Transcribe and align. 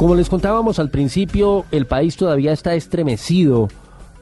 Como 0.00 0.14
les 0.14 0.30
contábamos 0.30 0.78
al 0.78 0.88
principio, 0.88 1.66
el 1.70 1.84
país 1.84 2.16
todavía 2.16 2.52
está 2.52 2.72
estremecido 2.72 3.68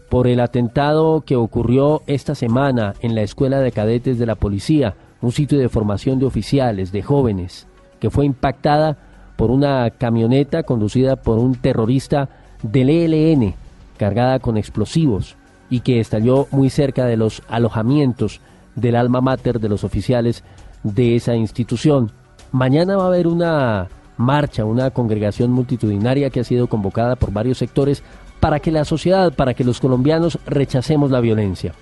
por 0.08 0.26
el 0.26 0.40
atentado 0.40 1.20
que 1.20 1.36
ocurrió 1.36 2.02
esta 2.08 2.34
semana 2.34 2.94
en 3.00 3.14
la 3.14 3.22
Escuela 3.22 3.60
de 3.60 3.70
Cadetes 3.70 4.18
de 4.18 4.26
la 4.26 4.34
Policía, 4.34 4.96
un 5.20 5.30
sitio 5.30 5.56
de 5.56 5.68
formación 5.68 6.18
de 6.18 6.26
oficiales, 6.26 6.90
de 6.90 7.04
jóvenes, 7.04 7.68
que 8.00 8.10
fue 8.10 8.26
impactada 8.26 8.96
por 9.36 9.52
una 9.52 9.88
camioneta 9.90 10.64
conducida 10.64 11.14
por 11.14 11.38
un 11.38 11.54
terrorista 11.54 12.28
del 12.64 12.90
ELN, 12.90 13.54
cargada 13.98 14.40
con 14.40 14.56
explosivos, 14.56 15.36
y 15.70 15.78
que 15.78 16.00
estalló 16.00 16.48
muy 16.50 16.70
cerca 16.70 17.04
de 17.04 17.16
los 17.16 17.40
alojamientos 17.48 18.40
del 18.74 18.96
alma 18.96 19.20
mater 19.20 19.60
de 19.60 19.68
los 19.68 19.84
oficiales 19.84 20.42
de 20.82 21.14
esa 21.14 21.36
institución. 21.36 22.10
Mañana 22.50 22.96
va 22.96 23.04
a 23.04 23.06
haber 23.06 23.28
una 23.28 23.86
marcha, 24.18 24.64
una 24.64 24.90
congregación 24.90 25.50
multitudinaria 25.50 26.30
que 26.30 26.40
ha 26.40 26.44
sido 26.44 26.66
convocada 26.66 27.16
por 27.16 27.32
varios 27.32 27.58
sectores 27.58 28.02
para 28.40 28.60
que 28.60 28.70
la 28.70 28.84
sociedad, 28.84 29.32
para 29.32 29.54
que 29.54 29.64
los 29.64 29.80
colombianos 29.80 30.38
rechacemos 30.46 31.10
la 31.10 31.20
violencia. 31.20 31.72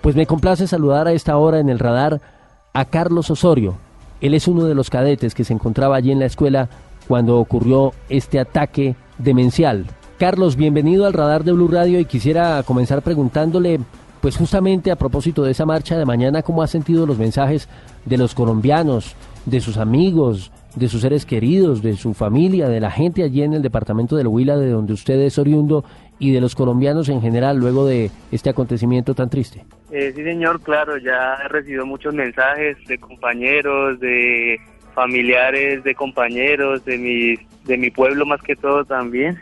Pues 0.00 0.16
me 0.16 0.26
complace 0.26 0.66
saludar 0.66 1.06
a 1.06 1.12
esta 1.12 1.36
hora 1.36 1.60
en 1.60 1.68
el 1.68 1.78
radar 1.78 2.20
a 2.72 2.84
Carlos 2.84 3.30
Osorio. 3.30 3.76
Él 4.20 4.34
es 4.34 4.48
uno 4.48 4.64
de 4.64 4.74
los 4.74 4.90
cadetes 4.90 5.34
que 5.34 5.44
se 5.44 5.52
encontraba 5.52 5.96
allí 5.96 6.10
en 6.10 6.18
la 6.18 6.26
escuela 6.26 6.68
cuando 7.08 7.38
ocurrió 7.38 7.92
este 8.08 8.40
ataque 8.40 8.96
demencial. 9.18 9.86
Carlos, 10.18 10.56
bienvenido 10.56 11.06
al 11.06 11.12
radar 11.12 11.44
de 11.44 11.52
Blue 11.52 11.68
Radio 11.68 11.98
y 11.98 12.04
quisiera 12.04 12.62
comenzar 12.62 13.02
preguntándole, 13.02 13.80
pues 14.20 14.36
justamente 14.36 14.90
a 14.90 14.96
propósito 14.96 15.42
de 15.42 15.50
esa 15.50 15.66
marcha 15.66 15.98
de 15.98 16.04
mañana, 16.04 16.42
¿cómo 16.42 16.62
ha 16.62 16.68
sentido 16.68 17.06
los 17.06 17.18
mensajes 17.18 17.68
de 18.04 18.18
los 18.18 18.34
colombianos, 18.34 19.16
de 19.46 19.60
sus 19.60 19.76
amigos, 19.78 20.52
de 20.74 20.88
sus 20.88 21.02
seres 21.02 21.26
queridos, 21.26 21.82
de 21.82 21.94
su 21.94 22.14
familia, 22.14 22.68
de 22.68 22.80
la 22.80 22.90
gente 22.90 23.22
allí 23.22 23.42
en 23.42 23.54
el 23.54 23.62
departamento 23.62 24.16
del 24.16 24.26
Huila, 24.26 24.56
de 24.56 24.70
donde 24.70 24.92
usted 24.92 25.18
es 25.20 25.38
oriundo, 25.38 25.84
y 26.18 26.30
de 26.30 26.40
los 26.40 26.54
colombianos 26.54 27.08
en 27.08 27.20
general 27.20 27.58
luego 27.58 27.84
de 27.84 28.10
este 28.30 28.48
acontecimiento 28.48 29.14
tan 29.14 29.28
triste? 29.28 29.64
Eh, 29.90 30.12
sí, 30.14 30.22
señor, 30.22 30.60
claro, 30.62 30.96
ya 30.96 31.36
he 31.44 31.48
recibido 31.48 31.84
muchos 31.84 32.14
mensajes 32.14 32.76
de 32.86 32.96
compañeros, 32.98 33.98
de 34.00 34.60
familiares, 34.94 35.82
de 35.82 35.94
compañeros, 35.94 36.84
de 36.84 36.96
mi, 36.96 37.34
de 37.64 37.76
mi 37.76 37.90
pueblo 37.90 38.24
más 38.24 38.40
que 38.40 38.54
todo 38.54 38.84
también, 38.84 39.38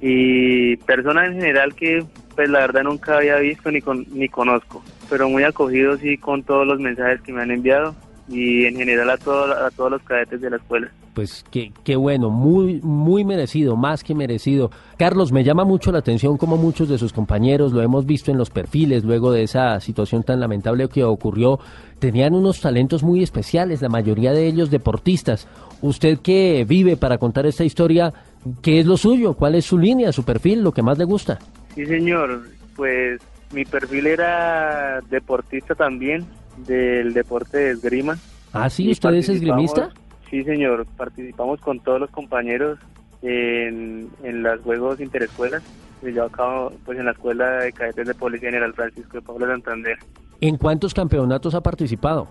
y 0.00 0.76
personas 0.76 1.28
en 1.30 1.40
general 1.40 1.74
que 1.74 2.04
pues 2.34 2.48
la 2.48 2.60
verdad 2.60 2.84
nunca 2.84 3.18
había 3.18 3.36
visto 3.36 3.70
ni, 3.70 3.80
con, 3.80 4.06
ni 4.12 4.28
conozco, 4.28 4.82
pero 5.10 5.28
muy 5.28 5.42
acogido 5.42 5.96
sí 5.98 6.16
con 6.16 6.42
todos 6.42 6.66
los 6.66 6.80
mensajes 6.80 7.20
que 7.20 7.32
me 7.32 7.42
han 7.42 7.50
enviado 7.50 7.94
y 8.32 8.64
en 8.64 8.76
general 8.76 9.10
a, 9.10 9.14
a 9.14 9.18
todos 9.18 9.90
los 9.90 10.02
cadetes 10.02 10.40
de 10.40 10.50
la 10.50 10.56
escuela. 10.56 10.90
Pues 11.14 11.44
qué, 11.50 11.72
qué 11.84 11.94
bueno, 11.96 12.30
muy, 12.30 12.80
muy 12.82 13.24
merecido, 13.24 13.76
más 13.76 14.02
que 14.02 14.14
merecido. 14.14 14.70
Carlos, 14.96 15.30
me 15.30 15.44
llama 15.44 15.64
mucho 15.64 15.92
la 15.92 15.98
atención 15.98 16.38
como 16.38 16.56
muchos 16.56 16.88
de 16.88 16.96
sus 16.96 17.12
compañeros, 17.12 17.72
lo 17.72 17.82
hemos 17.82 18.06
visto 18.06 18.30
en 18.30 18.38
los 18.38 18.48
perfiles 18.48 19.04
luego 19.04 19.30
de 19.30 19.42
esa 19.42 19.78
situación 19.80 20.22
tan 20.22 20.40
lamentable 20.40 20.88
que 20.88 21.04
ocurrió, 21.04 21.60
tenían 21.98 22.34
unos 22.34 22.60
talentos 22.60 23.02
muy 23.02 23.22
especiales, 23.22 23.82
la 23.82 23.90
mayoría 23.90 24.32
de 24.32 24.46
ellos 24.46 24.70
deportistas. 24.70 25.46
Usted 25.82 26.18
que 26.20 26.64
vive 26.66 26.96
para 26.96 27.18
contar 27.18 27.44
esta 27.44 27.64
historia, 27.64 28.14
¿qué 28.62 28.80
es 28.80 28.86
lo 28.86 28.96
suyo? 28.96 29.34
¿Cuál 29.34 29.56
es 29.56 29.66
su 29.66 29.76
línea, 29.76 30.12
su 30.12 30.24
perfil, 30.24 30.62
lo 30.62 30.72
que 30.72 30.82
más 30.82 30.96
le 30.96 31.04
gusta? 31.04 31.38
Sí, 31.74 31.84
señor, 31.84 32.44
pues 32.74 33.20
mi 33.52 33.66
perfil 33.66 34.06
era 34.06 35.00
deportista 35.10 35.74
también, 35.74 36.24
del 36.58 37.12
deporte 37.12 37.58
de 37.58 37.70
esgrima. 37.72 38.18
Ah, 38.52 38.68
sí, 38.68 38.90
¿usted 38.90 39.14
es 39.14 39.28
esgrimista? 39.28 39.90
Sí, 40.30 40.44
señor, 40.44 40.86
participamos 40.96 41.60
con 41.60 41.80
todos 41.80 42.00
los 42.00 42.10
compañeros 42.10 42.78
en, 43.22 44.08
en 44.22 44.42
los 44.42 44.60
Juegos 44.60 45.00
Interescuelas. 45.00 45.62
Yo 46.02 46.24
acabo 46.24 46.72
pues 46.84 46.98
en 46.98 47.04
la 47.04 47.12
Escuela 47.12 47.58
de 47.58 47.72
Cadetes 47.72 48.08
de 48.08 48.14
Policía 48.14 48.50
General 48.50 48.72
Francisco 48.74 49.18
de 49.18 49.22
Pablo 49.22 49.46
Santander. 49.46 49.96
¿En 50.40 50.56
cuántos 50.56 50.92
campeonatos 50.92 51.54
ha 51.54 51.60
participado? 51.60 52.28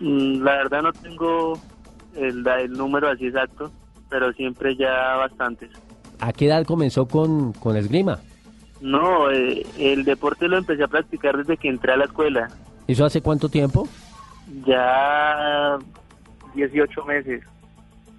Mm, 0.00 0.42
la 0.42 0.56
verdad 0.56 0.82
no 0.82 0.92
tengo 0.92 1.58
el, 2.16 2.46
el 2.46 2.72
número 2.72 3.08
así 3.08 3.26
exacto, 3.26 3.70
pero 4.10 4.32
siempre 4.32 4.76
ya 4.76 5.16
bastantes. 5.16 5.70
¿A 6.18 6.32
qué 6.32 6.46
edad 6.46 6.64
comenzó 6.64 7.06
con, 7.06 7.52
con 7.52 7.76
esgrima? 7.76 8.18
No, 8.80 9.30
eh, 9.30 9.64
el 9.78 10.04
deporte 10.04 10.48
lo 10.48 10.58
empecé 10.58 10.82
a 10.82 10.88
practicar 10.88 11.36
desde 11.36 11.56
que 11.56 11.68
entré 11.68 11.92
a 11.92 11.96
la 11.96 12.04
escuela. 12.06 12.48
¿Eso 12.86 13.04
hace 13.04 13.20
cuánto 13.20 13.48
tiempo? 13.48 13.88
Ya 14.66 15.76
18 16.54 17.04
meses. 17.04 17.42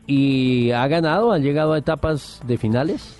¿Y 0.05 0.72
ha 0.72 0.88
ganado? 0.88 1.31
¿Han 1.31 1.44
llegado 1.44 1.73
a 1.73 1.78
etapas 1.78 2.41
de 2.45 2.57
finales? 2.57 3.17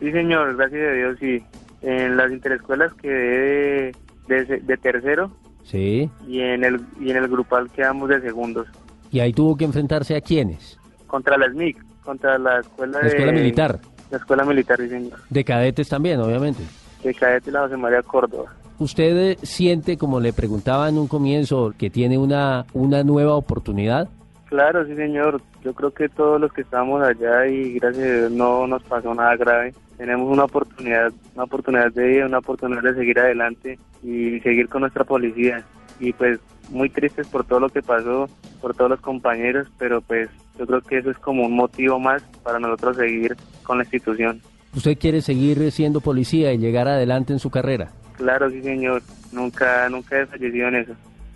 Sí, 0.00 0.10
señor, 0.10 0.56
gracias 0.56 0.88
a 0.88 0.92
Dios, 0.92 1.16
sí. 1.20 1.42
En 1.82 2.16
las 2.16 2.30
interescuelas 2.30 2.92
quedé 2.94 3.92
de, 4.26 4.44
de, 4.44 4.76
tercero. 4.76 5.30
Sí. 5.64 6.10
Y 6.26 6.40
en, 6.40 6.64
el, 6.64 6.80
y 7.00 7.10
en 7.10 7.18
el 7.18 7.28
grupal 7.28 7.70
quedamos 7.70 8.08
de 8.08 8.20
segundos. 8.20 8.66
¿Y 9.10 9.20
ahí 9.20 9.32
tuvo 9.32 9.56
que 9.56 9.64
enfrentarse 9.64 10.16
a 10.16 10.20
quiénes? 10.20 10.78
Contra 11.06 11.36
la 11.36 11.48
SMIC, 11.50 11.78
contra 12.02 12.38
la 12.38 12.60
escuela, 12.60 13.00
la 13.00 13.08
escuela 13.08 13.32
militar. 13.32 13.80
La 14.10 14.18
escuela 14.18 14.44
militar, 14.44 14.78
sí, 14.80 14.88
señor. 14.88 15.18
De 15.30 15.44
cadetes 15.44 15.88
también, 15.88 16.20
obviamente. 16.20 16.62
De 17.02 17.14
cadetes 17.14 17.52
la 17.52 17.60
José 17.60 17.76
María 17.76 18.02
Córdoba. 18.02 18.52
¿Usted 18.78 19.38
siente, 19.42 19.96
como 19.96 20.20
le 20.20 20.32
preguntaba 20.32 20.88
en 20.88 20.98
un 20.98 21.06
comienzo, 21.06 21.72
que 21.78 21.90
tiene 21.90 22.18
una, 22.18 22.66
una 22.72 23.04
nueva 23.04 23.34
oportunidad? 23.34 24.08
Claro, 24.46 24.84
sí, 24.86 24.94
señor. 24.96 25.40
Yo 25.64 25.74
creo 25.74 25.92
que 25.92 26.08
todos 26.08 26.40
los 26.40 26.52
que 26.52 26.62
estamos 26.62 27.02
allá 27.02 27.46
y 27.46 27.74
gracias 27.74 28.06
a 28.06 28.12
Dios 28.12 28.32
no 28.32 28.66
nos 28.66 28.82
pasó 28.82 29.14
nada 29.14 29.36
grave. 29.36 29.74
Tenemos 29.96 30.30
una 30.30 30.44
oportunidad, 30.44 31.12
una 31.34 31.44
oportunidad 31.44 31.92
de 31.92 32.06
vida, 32.06 32.26
una 32.26 32.38
oportunidad 32.38 32.82
de 32.82 32.94
seguir 32.94 33.18
adelante 33.18 33.78
y 34.02 34.40
seguir 34.40 34.68
con 34.68 34.82
nuestra 34.82 35.04
policía. 35.04 35.64
Y 36.00 36.12
pues 36.12 36.40
muy 36.70 36.90
tristes 36.90 37.28
por 37.28 37.44
todo 37.44 37.60
lo 37.60 37.68
que 37.68 37.82
pasó, 37.82 38.28
por 38.60 38.74
todos 38.74 38.90
los 38.90 39.00
compañeros, 39.00 39.68
pero 39.78 40.00
pues 40.00 40.28
yo 40.58 40.66
creo 40.66 40.80
que 40.82 40.98
eso 40.98 41.10
es 41.10 41.18
como 41.18 41.46
un 41.46 41.54
motivo 41.54 41.98
más 41.98 42.22
para 42.42 42.58
nosotros 42.58 42.96
seguir 42.96 43.36
con 43.62 43.78
la 43.78 43.84
institución. 43.84 44.40
¿Usted 44.74 44.98
quiere 44.98 45.20
seguir 45.20 45.70
siendo 45.70 46.00
policía 46.00 46.52
y 46.52 46.58
llegar 46.58 46.88
adelante 46.88 47.32
en 47.32 47.38
su 47.38 47.50
carrera? 47.50 47.92
Claro, 48.16 48.50
sí, 48.50 48.62
señor. 48.62 49.02
Nunca, 49.32 49.88
nunca 49.88 50.20
he 50.20 50.26
fallecido 50.26 50.68
en 50.68 50.74
eso. 50.76 50.92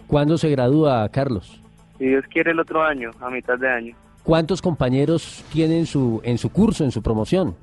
¿Cuándo 0.07 0.39
se 0.39 0.49
gradúa, 0.51 1.09
Carlos? 1.11 1.61
Si 1.99 2.07
Dios 2.07 2.25
quiere, 2.31 2.53
el 2.53 2.61
otro 2.61 2.83
año, 2.83 3.11
a 3.21 3.29
mitad 3.31 3.59
de 3.59 3.69
año. 3.69 3.97
¿Cuántos 4.23 4.63
compañeros 4.63 5.45
tienen 5.53 5.87
su, 5.87 6.21
en 6.25 6.39
su 6.39 6.51
curso, 6.51 6.85
en 6.85 6.93
su 6.93 7.03
promoción? 7.03 7.55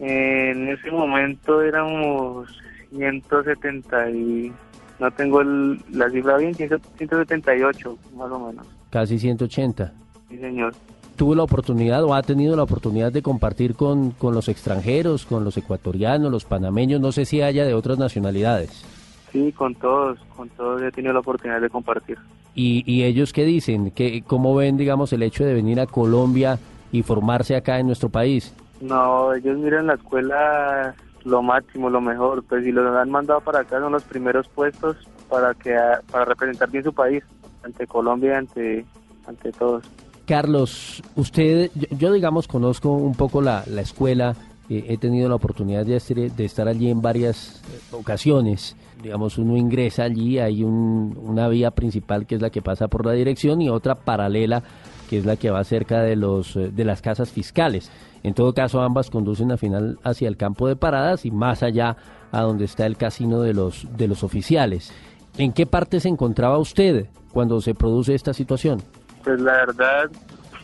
En 0.00 0.68
ese 0.68 0.90
momento 0.90 1.62
éramos 1.62 2.48
170 2.90 4.10
y... 4.10 4.52
No 5.00 5.10
tengo 5.10 5.42
la 5.42 6.08
cifra 6.08 6.36
bien, 6.36 6.54
178 6.54 7.98
más 8.14 8.30
o 8.30 8.38
menos. 8.38 8.66
Casi 8.90 9.18
180. 9.18 9.92
Sí, 10.28 10.38
señor. 10.38 10.72
¿Tuvo 11.16 11.34
la 11.34 11.44
oportunidad 11.44 12.02
o 12.04 12.14
ha 12.14 12.22
tenido 12.22 12.56
la 12.56 12.64
oportunidad 12.64 13.12
de 13.12 13.22
compartir 13.22 13.76
con, 13.76 14.10
con 14.10 14.34
los 14.34 14.48
extranjeros, 14.48 15.26
con 15.26 15.44
los 15.44 15.56
ecuatorianos, 15.56 16.30
los 16.30 16.44
panameños? 16.44 17.00
No 17.00 17.12
sé 17.12 17.24
si 17.24 17.40
haya 17.40 17.64
de 17.64 17.74
otras 17.74 17.98
nacionalidades. 17.98 18.84
Sí, 19.30 19.52
con 19.52 19.74
todos, 19.74 20.18
con 20.36 20.48
todos 20.50 20.82
he 20.82 20.90
tenido 20.90 21.12
la 21.12 21.20
oportunidad 21.20 21.60
de 21.60 21.70
compartir. 21.70 22.18
¿Y, 22.54 22.82
y 22.86 23.04
ellos 23.04 23.32
qué 23.32 23.44
dicen? 23.44 23.90
¿Qué, 23.90 24.22
¿Cómo 24.26 24.54
ven, 24.54 24.76
digamos, 24.76 25.12
el 25.12 25.22
hecho 25.22 25.44
de 25.44 25.54
venir 25.54 25.80
a 25.80 25.86
Colombia 25.86 26.58
y 26.92 27.02
formarse 27.02 27.56
acá 27.56 27.78
en 27.78 27.86
nuestro 27.86 28.08
país? 28.08 28.54
No, 28.80 29.32
ellos 29.34 29.58
miran 29.58 29.86
la 29.86 29.94
escuela 29.94 30.94
lo 31.24 31.42
máximo, 31.42 31.90
lo 31.90 32.00
mejor. 32.00 32.42
Pues 32.44 32.64
si 32.64 32.72
los 32.72 32.94
han 32.96 33.10
mandado 33.10 33.40
para 33.40 33.60
acá 33.60 33.80
son 33.80 33.92
los 33.92 34.04
primeros 34.04 34.48
puestos 34.48 34.96
para 35.28 35.54
que 35.54 35.76
para 36.10 36.24
representar 36.24 36.70
bien 36.70 36.84
su 36.84 36.92
país 36.92 37.22
ante 37.62 37.86
Colombia, 37.86 38.38
ante 38.38 38.84
ante 39.26 39.52
todos. 39.52 39.84
Carlos, 40.26 41.02
usted, 41.16 41.70
yo, 41.90 42.12
digamos 42.12 42.48
conozco 42.48 42.90
un 42.92 43.14
poco 43.14 43.42
la, 43.42 43.64
la 43.66 43.80
escuela, 43.80 44.36
eh, 44.68 44.86
he 44.88 44.96
tenido 44.96 45.28
la 45.28 45.34
oportunidad 45.34 45.84
de, 45.84 46.30
de 46.34 46.44
estar 46.44 46.68
allí 46.68 46.90
en 46.90 47.02
varias 47.02 47.60
ocasiones 47.92 48.76
digamos, 49.04 49.36
uno 49.36 49.56
ingresa 49.56 50.04
allí, 50.04 50.38
hay 50.38 50.64
un, 50.64 51.16
una 51.22 51.46
vía 51.48 51.70
principal 51.70 52.26
que 52.26 52.36
es 52.36 52.40
la 52.40 52.48
que 52.48 52.62
pasa 52.62 52.88
por 52.88 53.04
la 53.04 53.12
dirección 53.12 53.60
y 53.60 53.68
otra 53.68 53.96
paralela 53.96 54.62
que 55.08 55.18
es 55.18 55.26
la 55.26 55.36
que 55.36 55.50
va 55.50 55.62
cerca 55.62 56.00
de, 56.00 56.16
los, 56.16 56.56
eh, 56.56 56.70
de 56.74 56.84
las 56.84 57.02
casas 57.02 57.30
fiscales. 57.30 57.90
En 58.22 58.32
todo 58.32 58.54
caso, 58.54 58.80
ambas 58.80 59.10
conducen 59.10 59.52
al 59.52 59.58
final 59.58 59.98
hacia 60.02 60.28
el 60.28 60.38
campo 60.38 60.66
de 60.66 60.76
paradas 60.76 61.26
y 61.26 61.30
más 61.30 61.62
allá 61.62 61.98
a 62.32 62.40
donde 62.40 62.64
está 62.64 62.86
el 62.86 62.96
casino 62.96 63.42
de 63.42 63.52
los, 63.52 63.86
de 63.96 64.08
los 64.08 64.24
oficiales. 64.24 64.92
¿En 65.36 65.52
qué 65.52 65.66
parte 65.66 66.00
se 66.00 66.08
encontraba 66.08 66.56
usted 66.56 67.06
cuando 67.32 67.60
se 67.60 67.74
produce 67.74 68.14
esta 68.14 68.32
situación? 68.32 68.80
Pues 69.24 69.40
la 69.40 69.52
verdad, 69.52 70.10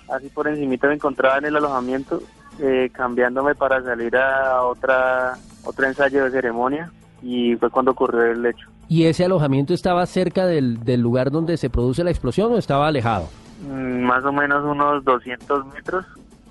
así 0.08 0.28
por 0.28 0.46
encimita 0.46 0.86
me 0.86 0.94
encontraba 0.94 1.38
en 1.38 1.46
el 1.46 1.56
alojamiento, 1.56 2.20
eh, 2.60 2.90
cambiándome 2.92 3.54
para 3.54 3.82
salir 3.82 4.16
a 4.16 4.62
otra, 4.62 5.34
otro 5.64 5.86
ensayo 5.86 6.24
de 6.24 6.30
ceremonia 6.30 6.92
y 7.22 7.56
fue 7.56 7.70
cuando 7.70 7.92
ocurrió 7.92 8.24
el 8.24 8.44
hecho. 8.44 8.68
¿Y 8.88 9.04
ese 9.04 9.24
alojamiento 9.24 9.72
estaba 9.72 10.04
cerca 10.06 10.46
del, 10.46 10.84
del 10.84 11.00
lugar 11.00 11.30
donde 11.30 11.56
se 11.56 11.70
produce 11.70 12.04
la 12.04 12.10
explosión 12.10 12.52
o 12.52 12.58
estaba 12.58 12.88
alejado? 12.88 13.28
Mm, 13.62 14.02
más 14.02 14.24
o 14.24 14.32
menos 14.32 14.64
unos 14.64 15.04
200 15.04 15.66
metros. 15.66 16.06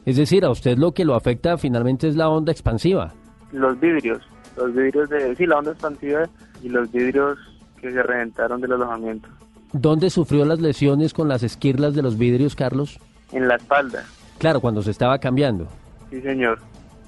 Es 0.05 0.17
decir, 0.17 0.45
a 0.45 0.49
usted 0.49 0.77
lo 0.77 0.93
que 0.93 1.05
lo 1.05 1.15
afecta 1.15 1.57
finalmente 1.57 2.07
es 2.07 2.15
la 2.15 2.29
onda 2.29 2.51
expansiva. 2.51 3.13
Los 3.51 3.79
vidrios, 3.79 4.21
los 4.57 4.73
vidrios 4.73 5.09
de, 5.09 5.35
sí, 5.35 5.45
la 5.45 5.57
onda 5.57 5.71
expansiva 5.71 6.29
y 6.63 6.69
los 6.69 6.91
vidrios 6.91 7.37
que 7.81 7.91
se 7.91 8.03
reventaron 8.03 8.61
del 8.61 8.73
alojamiento. 8.73 9.27
¿Dónde 9.73 10.09
sufrió 10.09 10.45
las 10.45 10.59
lesiones 10.59 11.13
con 11.13 11.27
las 11.27 11.43
esquirlas 11.43 11.93
de 11.93 12.01
los 12.01 12.17
vidrios, 12.17 12.55
Carlos? 12.55 12.99
En 13.31 13.47
la 13.47 13.55
espalda. 13.55 14.03
Claro, 14.39 14.61
cuando 14.61 14.81
se 14.81 14.91
estaba 14.91 15.19
cambiando. 15.19 15.67
Sí, 16.09 16.21
señor. 16.21 16.59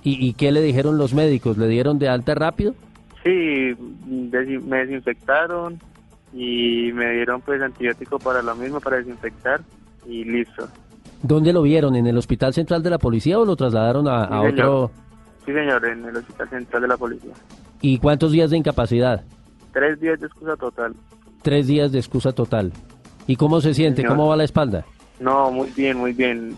¿Y, 0.03 0.25
y 0.25 0.33
qué 0.33 0.51
le 0.51 0.61
dijeron 0.61 0.97
los 0.97 1.13
médicos? 1.13 1.57
¿Le 1.57 1.67
dieron 1.67 1.97
de 1.97 2.09
alta 2.09 2.35
rápido? 2.35 2.75
Sí, 3.23 3.75
me 4.07 4.77
desinfectaron 4.85 5.79
y 6.33 6.91
me 6.93 7.11
dieron 7.11 7.41
pues 7.41 7.61
antibiótico 7.61 8.19
para 8.19 8.41
lo 8.41 8.55
mismo, 8.55 8.79
para 8.79 8.97
desinfectar 8.97 9.61
y 10.07 10.23
listo. 10.23 10.67
¿Dónde 11.21 11.53
lo 11.53 11.61
vieron? 11.61 11.95
¿En 11.95 12.07
el 12.07 12.17
Hospital 12.17 12.53
Central 12.53 12.81
de 12.81 12.89
la 12.89 12.97
Policía 12.97 13.37
o 13.39 13.45
lo 13.45 13.55
trasladaron 13.55 14.07
a, 14.07 14.27
Sí, 14.27 14.47
otro? 14.53 14.91
Sí, 15.45 15.53
señor, 15.53 15.85
en 15.85 16.05
el 16.05 16.15
Hospital 16.15 16.49
Central 16.49 16.81
de 16.81 16.87
la 16.87 16.97
Policía. 16.97 17.33
¿Y 17.81 17.99
cuántos 17.99 18.31
días 18.31 18.49
de 18.49 18.57
incapacidad? 18.57 19.23
Tres 19.71 19.99
días 19.99 20.19
de 20.19 20.27
excusa 20.27 20.55
total. 20.55 20.95
Tres 21.41 21.67
días 21.67 21.91
de 21.91 21.99
excusa 21.99 22.31
total. 22.33 22.71
¿Y 23.27 23.35
cómo 23.35 23.61
se 23.61 23.73
siente? 23.73 24.01
Señor. 24.01 24.15
¿Cómo 24.15 24.27
va 24.29 24.35
la 24.35 24.43
espalda? 24.43 24.85
No, 25.19 25.51
muy 25.51 25.69
bien, 25.75 25.97
muy 25.97 26.13
bien. 26.13 26.55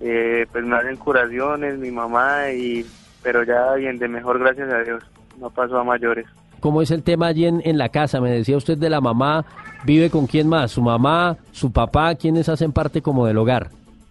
Eh, 0.00 0.46
pues 0.52 0.64
me 0.64 0.76
hacen 0.76 0.96
curaciones, 0.96 1.78
mi 1.78 1.90
mamá, 1.90 2.50
y 2.52 2.84
pero 3.22 3.42
ya 3.44 3.74
bien, 3.74 3.98
de 3.98 4.08
mejor, 4.08 4.38
gracias 4.38 4.70
a 4.72 4.78
Dios. 4.82 5.02
No 5.40 5.50
pasó 5.50 5.78
a 5.78 5.84
mayores. 5.84 6.26
¿Cómo 6.60 6.80
es 6.82 6.90
el 6.90 7.02
tema 7.02 7.26
allí 7.28 7.46
en, 7.46 7.60
en 7.64 7.76
la 7.78 7.88
casa? 7.90 8.20
Me 8.20 8.30
decía 8.30 8.56
usted 8.56 8.78
de 8.78 8.88
la 8.90 9.00
mamá. 9.00 9.44
¿Vive 9.84 10.10
con 10.10 10.26
quién 10.26 10.48
más? 10.48 10.72
¿Su 10.72 10.82
mamá? 10.82 11.36
¿Su 11.52 11.70
papá? 11.70 12.14
¿Quiénes 12.14 12.48
hacen 12.48 12.72
parte 12.72 13.02
como 13.02 13.26
del 13.26 13.36
hogar? 13.38 13.70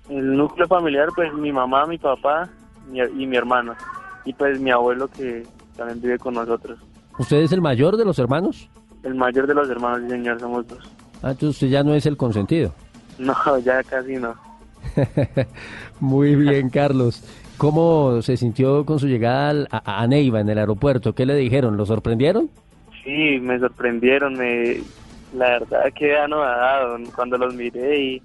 El 0.09 0.37
núcleo 0.37 0.67
familiar, 0.67 1.09
pues 1.15 1.33
mi 1.33 1.51
mamá, 1.51 1.85
mi 1.87 1.97
papá 1.97 2.47
mi- 2.91 2.99
y 3.23 3.25
mi 3.25 3.35
hermano. 3.35 3.73
Y 4.23 4.33
pues 4.33 4.59
mi 4.59 4.69
abuelo 4.71 5.07
que 5.07 5.43
también 5.75 5.99
vive 6.01 6.19
con 6.19 6.35
nosotros. 6.35 6.77
¿Usted 7.17 7.37
es 7.37 7.51
el 7.51 7.61
mayor 7.61 7.97
de 7.97 8.05
los 8.05 8.19
hermanos? 8.19 8.69
El 9.05 9.15
mayor 9.15 9.47
de 9.47 9.53
los 9.53 9.69
hermanos, 9.69 10.01
sí, 10.03 10.09
señor, 10.09 10.39
somos 10.39 10.67
dos. 10.67 10.79
Ah, 11.21 11.31
entonces 11.31 11.49
usted 11.49 11.67
ya 11.67 11.83
no 11.83 11.93
es 11.95 12.05
el 12.05 12.17
consentido. 12.17 12.73
No, 13.17 13.33
ya 13.63 13.81
casi 13.83 14.15
no. 14.15 14.35
Muy 15.99 16.35
bien, 16.35 16.69
Carlos. 16.69 17.23
¿Cómo 17.57 18.21
se 18.21 18.35
sintió 18.35 18.85
con 18.85 18.99
su 18.99 19.07
llegada 19.07 19.65
a, 19.71 20.01
a 20.01 20.07
Neiva 20.07 20.41
en 20.41 20.49
el 20.49 20.57
aeropuerto? 20.57 21.13
¿Qué 21.13 21.25
le 21.25 21.35
dijeron? 21.35 21.77
¿Lo 21.77 21.85
sorprendieron? 21.85 22.49
Sí, 23.03 23.39
me 23.39 23.57
sorprendieron, 23.59 24.33
me, 24.33 24.81
la 25.33 25.59
verdad 25.59 25.93
que 25.93 26.17
anodado 26.17 26.97
cuando 27.15 27.37
los 27.37 27.53
miré 27.53 27.99
y, 28.01 28.21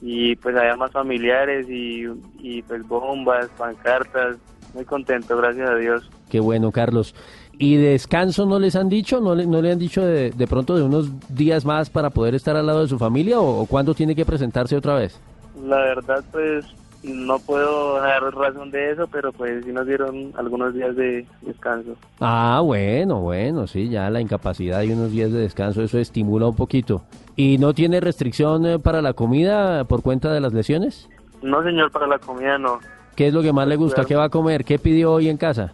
y 0.00 0.36
pues 0.36 0.56
había 0.56 0.74
más 0.76 0.90
familiares 0.90 1.68
y, 1.68 2.06
y 2.40 2.62
pues 2.62 2.86
bombas, 2.88 3.48
pancartas, 3.58 4.38
muy 4.74 4.84
contento, 4.84 5.36
gracias 5.36 5.68
a 5.68 5.76
Dios. 5.76 6.10
Qué 6.30 6.40
bueno, 6.40 6.72
Carlos. 6.72 7.14
¿Y 7.58 7.76
descanso 7.76 8.46
no 8.46 8.58
les 8.58 8.76
han 8.76 8.88
dicho? 8.88 9.20
¿No 9.20 9.34
le, 9.34 9.46
no 9.46 9.62
le 9.62 9.72
han 9.72 9.78
dicho 9.78 10.04
de, 10.04 10.30
de 10.30 10.46
pronto 10.46 10.76
de 10.76 10.82
unos 10.82 11.10
días 11.28 11.64
más 11.64 11.90
para 11.90 12.10
poder 12.10 12.34
estar 12.34 12.56
al 12.56 12.66
lado 12.66 12.82
de 12.82 12.88
su 12.88 12.98
familia 12.98 13.40
o, 13.40 13.60
o 13.60 13.66
cuándo 13.66 13.94
tiene 13.94 14.14
que 14.14 14.24
presentarse 14.24 14.76
otra 14.76 14.94
vez? 14.94 15.20
La 15.64 15.76
verdad 15.76 16.24
pues 16.32 16.64
no 17.02 17.38
puedo 17.40 17.96
dar 18.00 18.22
razón 18.34 18.70
de 18.70 18.92
eso, 18.92 19.06
pero 19.08 19.32
pues 19.32 19.64
sí 19.64 19.72
nos 19.72 19.86
dieron 19.86 20.32
algunos 20.36 20.72
días 20.72 20.94
de 20.96 21.26
descanso. 21.42 21.96
Ah, 22.20 22.60
bueno, 22.64 23.20
bueno, 23.20 23.66
sí, 23.66 23.88
ya 23.88 24.08
la 24.10 24.20
incapacidad 24.20 24.82
y 24.82 24.92
unos 24.92 25.10
días 25.10 25.32
de 25.32 25.40
descanso, 25.40 25.82
eso 25.82 25.98
estimula 25.98 26.46
un 26.46 26.56
poquito. 26.56 27.02
¿Y 27.36 27.58
no 27.58 27.74
tiene 27.74 28.00
restricción 28.00 28.66
eh, 28.66 28.78
para 28.78 29.02
la 29.02 29.14
comida 29.14 29.84
por 29.84 30.02
cuenta 30.02 30.32
de 30.32 30.40
las 30.40 30.52
lesiones? 30.52 31.08
No 31.42 31.62
señor, 31.64 31.90
para 31.90 32.06
la 32.06 32.18
comida 32.18 32.56
no, 32.56 32.78
¿Qué 33.16 33.28
es 33.28 33.34
lo 33.34 33.42
que 33.42 33.52
más 33.52 33.68
le 33.68 33.76
gusta? 33.76 34.04
¿Qué 34.04 34.14
va 34.14 34.24
a 34.24 34.28
comer? 34.30 34.64
¿Qué 34.64 34.78
pidió 34.78 35.12
hoy 35.12 35.28
en 35.28 35.36
casa? 35.36 35.72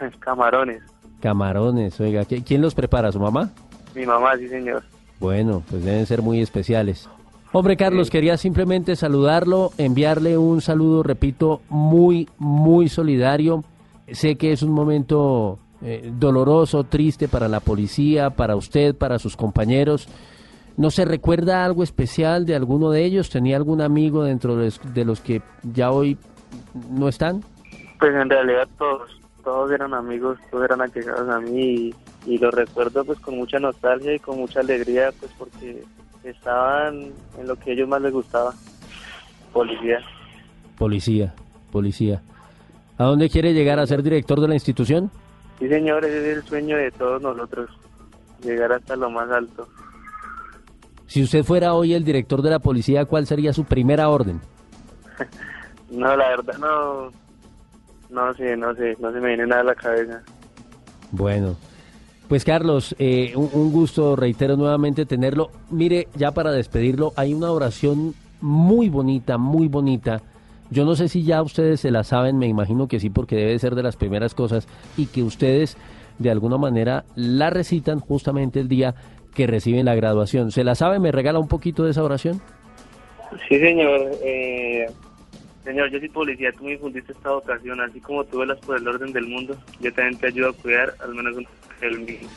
camarones. 0.18 0.82
Camarones, 1.22 1.98
oiga, 2.00 2.22
¿qui- 2.24 2.42
¿quién 2.44 2.60
los 2.60 2.74
prepara? 2.74 3.12
¿Su 3.12 3.20
mamá? 3.20 3.50
Mi 3.94 4.04
mamá, 4.04 4.36
sí 4.36 4.48
señor. 4.48 4.82
Bueno, 5.20 5.62
pues 5.70 5.84
deben 5.84 6.04
ser 6.04 6.20
muy 6.20 6.40
especiales. 6.40 7.08
Hombre, 7.52 7.76
Carlos, 7.76 8.08
Sí. 8.08 8.12
quería 8.12 8.36
simplemente 8.36 8.96
saludarlo, 8.96 9.70
enviarle 9.78 10.36
un 10.36 10.60
saludo, 10.60 11.02
repito, 11.04 11.60
muy, 11.68 12.28
muy 12.38 12.88
solidario. 12.88 13.62
Sé 14.10 14.36
que 14.36 14.52
es 14.52 14.62
un 14.62 14.72
momento 14.72 15.58
eh, 15.84 16.12
doloroso, 16.16 16.84
triste 16.84 17.26
para 17.28 17.48
la 17.48 17.58
policía, 17.60 18.30
para 18.30 18.54
usted, 18.56 18.94
para 18.94 19.18
sus 19.18 19.36
compañeros. 19.36 20.06
¿No 20.76 20.90
se 20.92 21.04
recuerda 21.04 21.64
algo 21.64 21.82
especial 21.82 22.46
de 22.46 22.54
alguno 22.54 22.90
de 22.90 23.04
ellos? 23.04 23.30
¿Tenía 23.30 23.56
algún 23.56 23.80
amigo 23.80 24.22
dentro 24.24 24.56
de 24.56 25.04
los 25.04 25.20
que 25.20 25.42
ya 25.74 25.90
hoy 25.90 26.18
no 26.90 27.08
están? 27.08 27.42
Pues 27.98 28.14
en 28.14 28.30
realidad 28.30 28.68
todos, 28.78 29.10
todos 29.42 29.70
eran 29.72 29.94
amigos, 29.94 30.38
todos 30.50 30.64
eran 30.64 30.80
allegados 30.80 31.28
a 31.28 31.40
mí 31.40 31.60
y, 31.60 31.94
y 32.26 32.38
los 32.38 32.52
recuerdo 32.52 33.04
pues 33.04 33.18
con 33.20 33.36
mucha 33.36 33.58
nostalgia 33.58 34.14
y 34.14 34.18
con 34.18 34.38
mucha 34.38 34.60
alegría 34.60 35.10
pues 35.18 35.32
porque 35.38 35.84
estaban 36.24 37.12
en 37.38 37.48
lo 37.48 37.56
que 37.56 37.70
a 37.70 37.72
ellos 37.74 37.88
más 37.88 38.00
les 38.02 38.12
gustaba, 38.12 38.54
policía. 39.52 40.00
Policía, 40.78 41.34
policía. 41.70 42.22
¿A 42.98 43.04
dónde 43.04 43.28
quiere 43.28 43.52
llegar 43.52 43.78
a 43.78 43.86
ser 43.86 44.02
director 44.02 44.40
de 44.40 44.48
la 44.48 44.54
institución? 44.54 45.10
Sí 45.58 45.68
señor, 45.68 46.04
ese 46.04 46.32
es 46.32 46.36
el 46.38 46.44
sueño 46.44 46.76
de 46.76 46.90
todos 46.90 47.22
nosotros, 47.22 47.70
llegar 48.42 48.72
hasta 48.72 48.96
lo 48.96 49.10
más 49.10 49.30
alto. 49.30 49.68
Si 51.06 51.22
usted 51.22 51.44
fuera 51.44 51.74
hoy 51.74 51.94
el 51.94 52.04
director 52.04 52.42
de 52.42 52.50
la 52.50 52.58
policía, 52.58 53.04
¿cuál 53.04 53.26
sería 53.26 53.52
su 53.52 53.64
primera 53.64 54.08
orden? 54.08 54.40
No, 55.90 56.16
la 56.16 56.26
verdad 56.30 56.56
no, 56.56 57.12
no 58.12 58.34
sé, 58.34 58.56
no 58.56 58.74
sé, 58.74 58.96
no 59.00 59.12
se 59.12 59.20
me 59.20 59.28
viene 59.28 59.46
nada 59.46 59.62
a 59.62 59.64
la 59.64 59.74
cabeza. 59.74 60.22
Bueno, 61.10 61.56
pues 62.28 62.44
Carlos, 62.44 62.94
eh, 62.98 63.32
un, 63.36 63.50
un 63.52 63.72
gusto, 63.72 64.16
reitero 64.16 64.56
nuevamente 64.56 65.06
tenerlo. 65.06 65.50
Mire, 65.70 66.08
ya 66.14 66.32
para 66.32 66.52
despedirlo, 66.52 67.12
hay 67.16 67.34
una 67.34 67.50
oración 67.50 68.14
muy 68.40 68.88
bonita, 68.88 69.38
muy 69.38 69.68
bonita. 69.68 70.20
Yo 70.70 70.84
no 70.84 70.94
sé 70.94 71.08
si 71.08 71.22
ya 71.22 71.42
ustedes 71.42 71.80
se 71.80 71.90
la 71.90 72.02
saben, 72.02 72.38
me 72.38 72.46
imagino 72.46 72.88
que 72.88 72.98
sí, 72.98 73.10
porque 73.10 73.36
debe 73.36 73.58
ser 73.58 73.74
de 73.74 73.82
las 73.82 73.96
primeras 73.96 74.34
cosas 74.34 74.66
y 74.96 75.06
que 75.06 75.22
ustedes 75.22 75.76
de 76.18 76.30
alguna 76.30 76.56
manera 76.56 77.04
la 77.14 77.50
recitan 77.50 78.00
justamente 78.00 78.60
el 78.60 78.68
día 78.68 78.94
que 79.34 79.46
reciben 79.46 79.84
la 79.84 79.94
graduación. 79.94 80.50
¿Se 80.50 80.64
la 80.64 80.74
sabe? 80.74 80.98
¿Me 80.98 81.12
regala 81.12 81.38
un 81.38 81.48
poquito 81.48 81.84
de 81.84 81.90
esa 81.90 82.02
oración? 82.02 82.40
Sí, 83.48 83.58
señor. 83.58 84.10
Eh, 84.22 84.86
señor, 85.64 85.90
yo 85.90 85.98
soy 85.98 86.08
policía, 86.08 86.52
tú 86.52 86.64
me 86.64 86.72
infundiste 86.72 87.12
esta 87.12 87.30
vocación, 87.30 87.80
así 87.80 88.00
como 88.00 88.24
tú 88.24 88.38
velas 88.38 88.58
por 88.60 88.76
el 88.78 88.86
orden 88.86 89.12
del 89.12 89.26
mundo, 89.26 89.56
yo 89.80 89.92
también 89.92 90.18
te 90.18 90.28
ayudo 90.28 90.50
a 90.50 90.52
cuidar 90.52 90.94
al 91.00 91.14
menos 91.14 91.36
el 91.80 92.00
mío. 92.00 92.28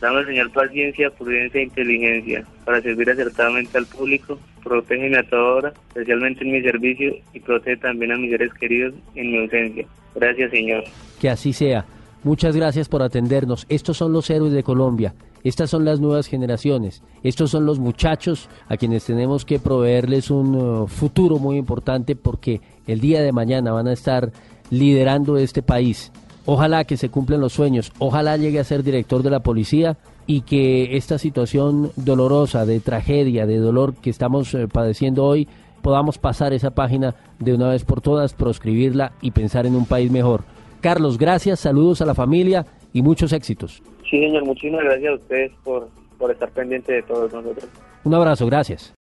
Dame, 0.00 0.24
Señor, 0.24 0.50
paciencia, 0.50 1.08
prudencia 1.10 1.60
e 1.60 1.64
inteligencia 1.64 2.44
para 2.64 2.82
servir 2.82 3.08
acertadamente 3.08 3.78
al 3.78 3.86
público. 3.86 4.38
Protégeme 4.62 5.16
a 5.16 5.22
toda 5.22 5.54
hora, 5.54 5.72
especialmente 5.88 6.44
en 6.44 6.52
mi 6.52 6.62
servicio, 6.62 7.14
y 7.32 7.40
protege 7.40 7.76
también 7.78 8.12
a 8.12 8.16
mis 8.16 8.30
seres 8.30 8.52
queridos 8.54 8.94
en 9.14 9.32
mi 9.32 9.38
ausencia. 9.38 9.86
Gracias, 10.14 10.50
Señor. 10.50 10.84
Que 11.20 11.30
así 11.30 11.52
sea. 11.52 11.86
Muchas 12.22 12.56
gracias 12.56 12.88
por 12.88 13.02
atendernos. 13.02 13.66
Estos 13.68 13.96
son 13.96 14.12
los 14.12 14.28
héroes 14.30 14.52
de 14.52 14.62
Colombia. 14.62 15.14
Estas 15.44 15.68
son 15.68 15.84
las 15.84 16.00
nuevas 16.00 16.26
generaciones. 16.26 17.02
Estos 17.22 17.50
son 17.50 17.66
los 17.66 17.78
muchachos 17.78 18.48
a 18.66 18.78
quienes 18.78 19.04
tenemos 19.04 19.44
que 19.44 19.58
proveerles 19.58 20.30
un 20.30 20.56
uh, 20.56 20.86
futuro 20.86 21.38
muy 21.38 21.58
importante 21.58 22.16
porque 22.16 22.62
el 22.86 23.00
día 23.00 23.20
de 23.20 23.30
mañana 23.30 23.70
van 23.70 23.86
a 23.86 23.92
estar 23.92 24.32
liderando 24.70 25.36
este 25.36 25.62
país. 25.62 26.10
Ojalá 26.46 26.84
que 26.84 26.96
se 26.96 27.10
cumplan 27.10 27.42
los 27.42 27.52
sueños. 27.52 27.92
Ojalá 27.98 28.38
llegue 28.38 28.58
a 28.58 28.64
ser 28.64 28.82
director 28.82 29.22
de 29.22 29.30
la 29.30 29.40
policía 29.40 29.98
y 30.26 30.40
que 30.40 30.96
esta 30.96 31.18
situación 31.18 31.92
dolorosa, 31.96 32.64
de 32.64 32.80
tragedia, 32.80 33.46
de 33.46 33.58
dolor 33.58 33.94
que 33.94 34.08
estamos 34.08 34.54
eh, 34.54 34.66
padeciendo 34.66 35.24
hoy, 35.24 35.46
podamos 35.82 36.16
pasar 36.16 36.54
esa 36.54 36.70
página 36.70 37.14
de 37.38 37.52
una 37.52 37.68
vez 37.68 37.84
por 37.84 38.00
todas, 38.00 38.32
proscribirla 38.32 39.12
y 39.20 39.32
pensar 39.32 39.66
en 39.66 39.76
un 39.76 39.84
país 39.84 40.10
mejor. 40.10 40.44
Carlos, 40.80 41.18
gracias, 41.18 41.60
saludos 41.60 42.00
a 42.00 42.06
la 42.06 42.14
familia 42.14 42.64
y 42.94 43.02
muchos 43.02 43.32
éxitos. 43.34 43.82
Sí, 44.14 44.20
señor, 44.20 44.44
muchísimas 44.44 44.84
gracias 44.84 45.10
a 45.10 45.14
ustedes 45.16 45.52
por, 45.64 45.88
por 46.18 46.30
estar 46.30 46.48
pendiente 46.50 46.92
de 46.92 47.02
todos 47.02 47.32
nosotros. 47.32 47.68
Un 48.04 48.14
abrazo, 48.14 48.46
gracias. 48.46 48.92